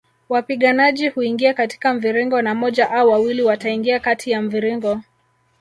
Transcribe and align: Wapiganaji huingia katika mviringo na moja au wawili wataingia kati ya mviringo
Wapiganaji 0.29 1.09
huingia 1.09 1.53
katika 1.53 1.93
mviringo 1.93 2.41
na 2.41 2.55
moja 2.55 2.91
au 2.91 3.09
wawili 3.09 3.41
wataingia 3.43 3.99
kati 3.99 4.31
ya 4.31 4.41
mviringo 4.41 5.01